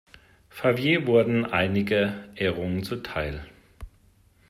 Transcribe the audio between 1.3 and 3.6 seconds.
einige Ehrungen zu Teil.